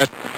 Yeah. 0.00 0.29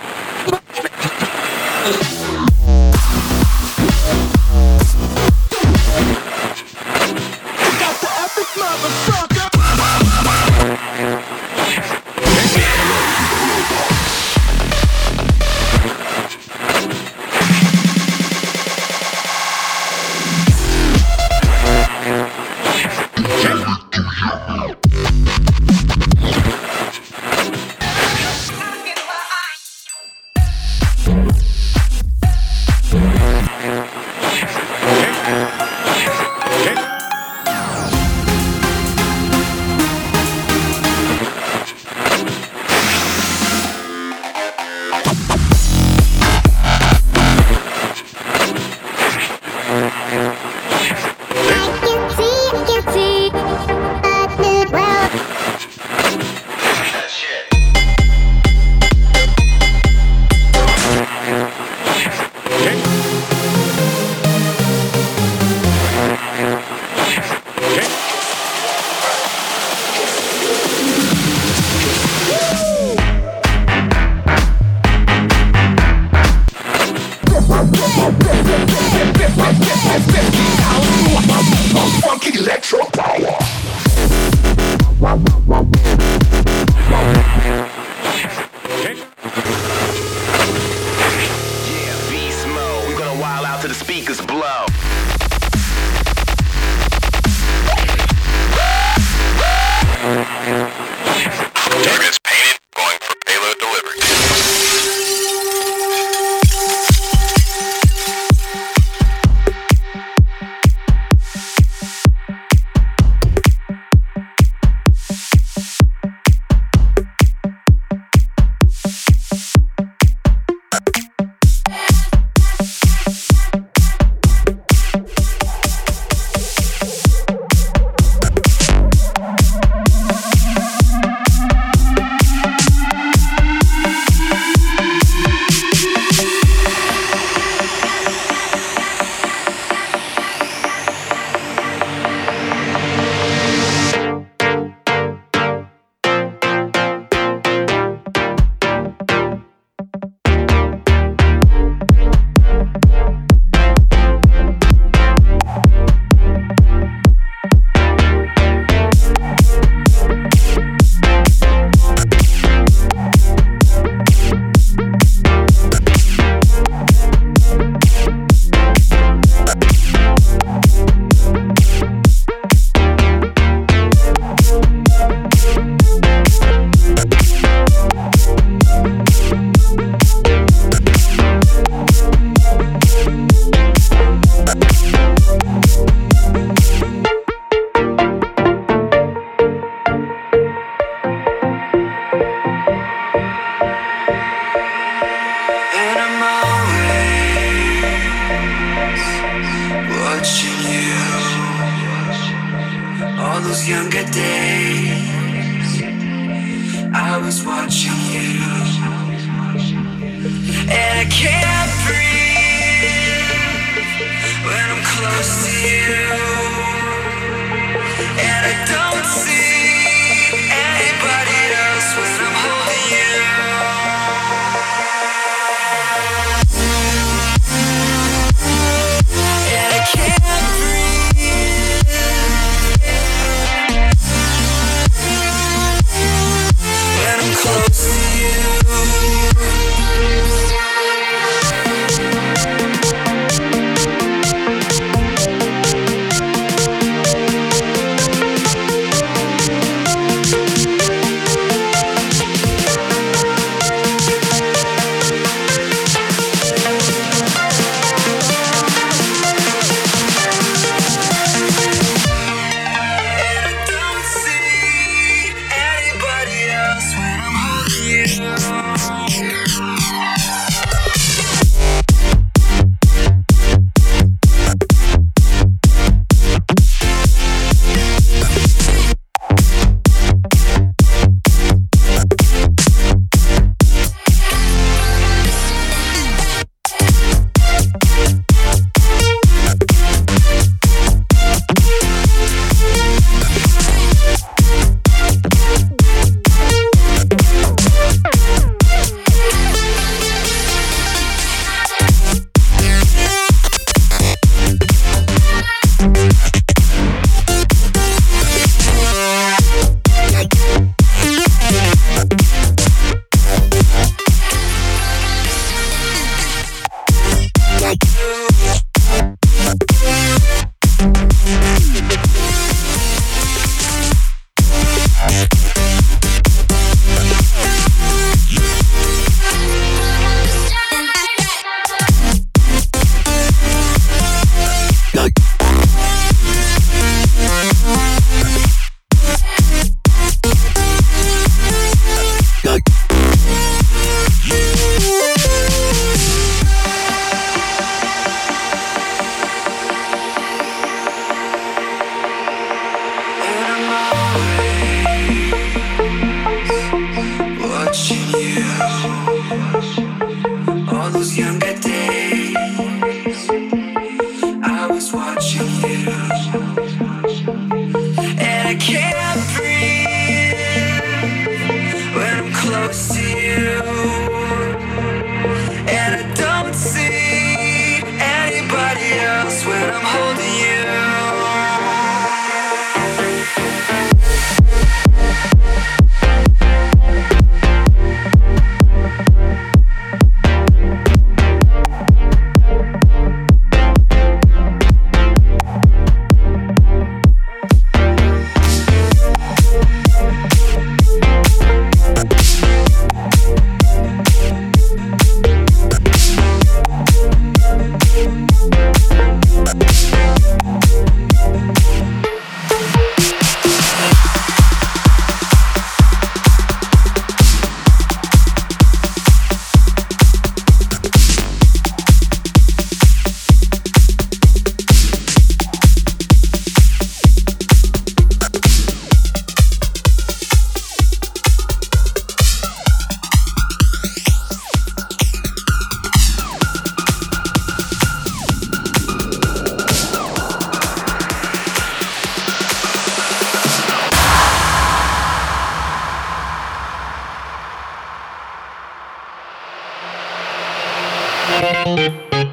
Música 451.65 452.32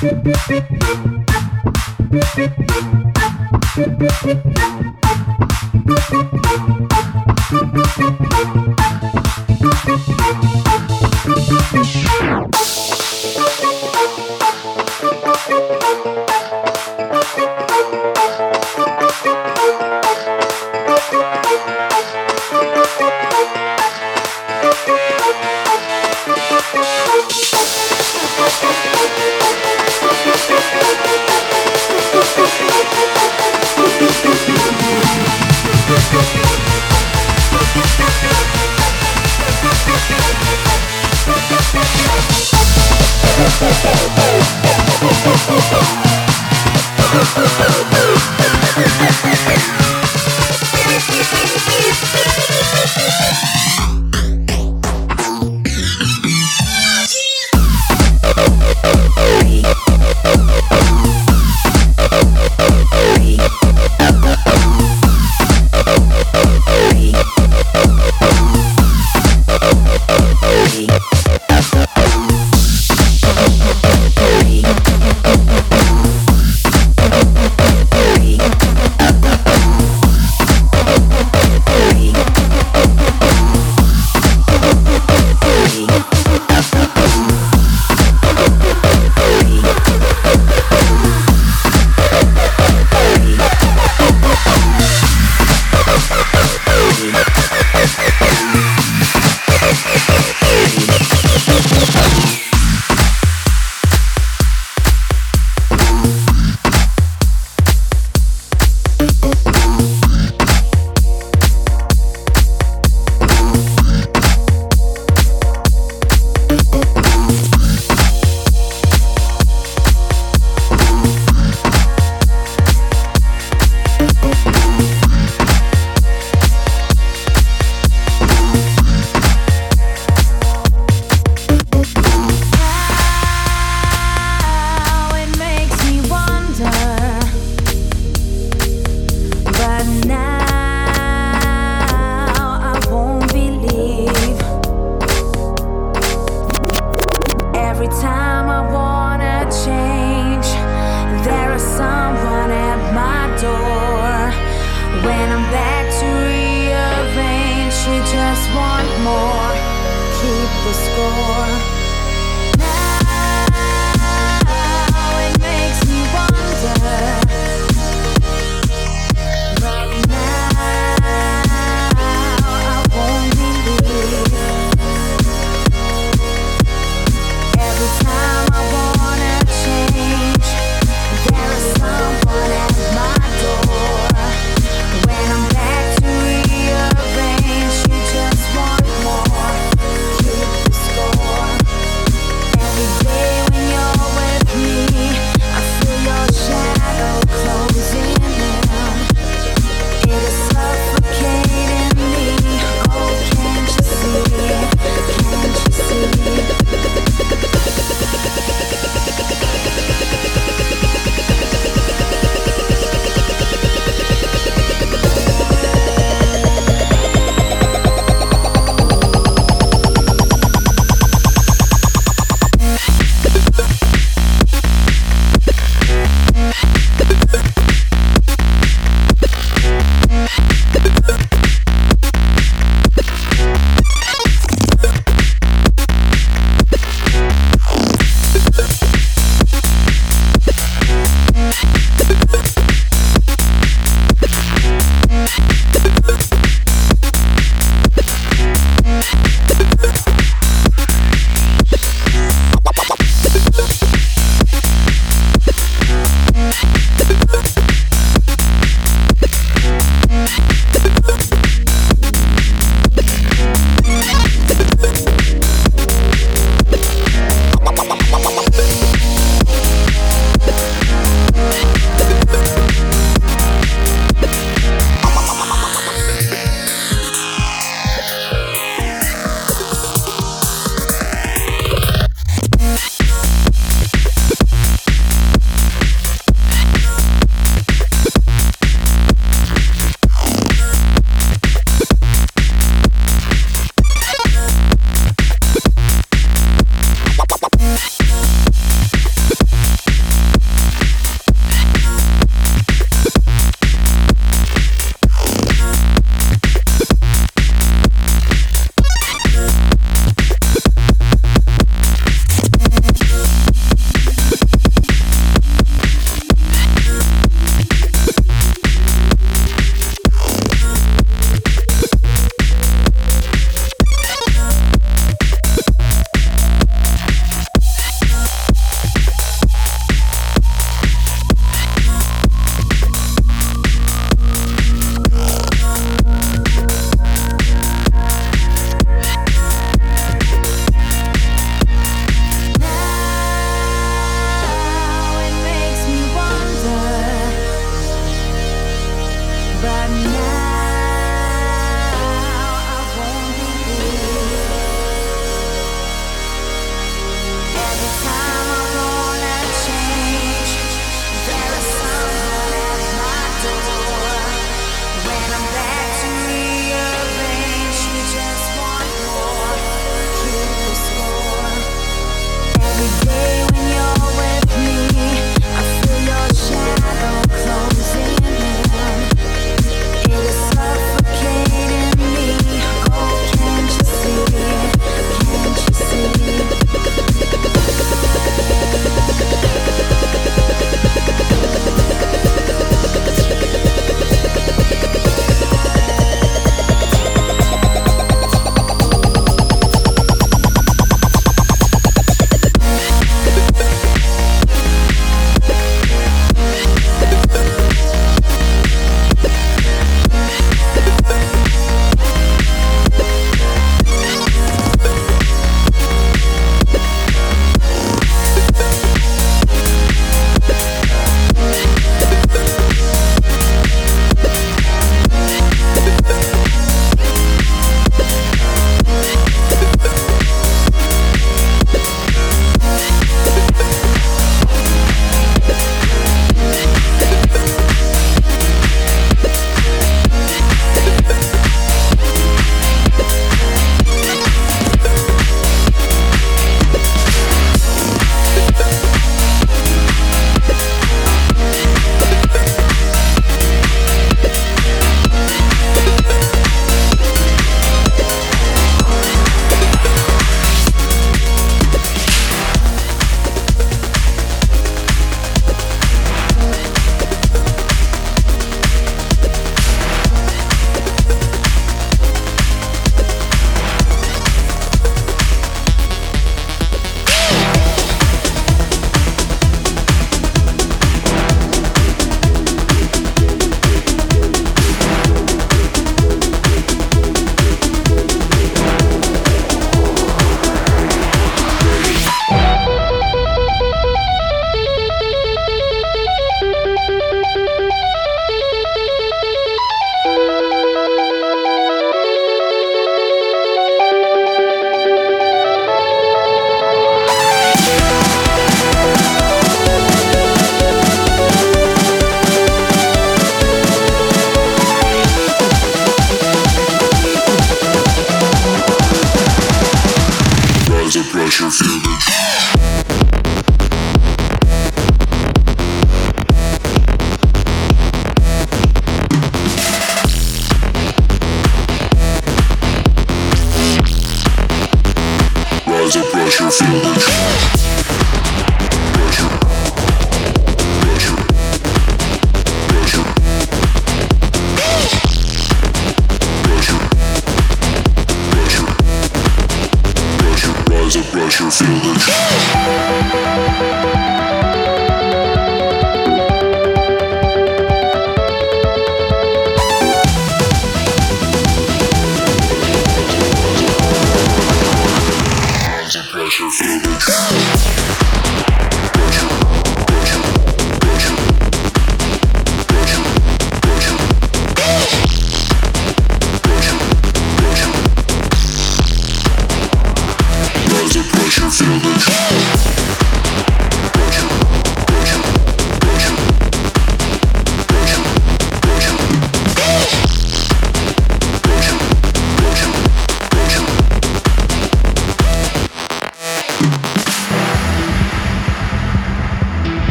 score. 0.00 0.50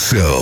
Amaze 0.00 0.39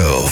amaze 0.00 0.31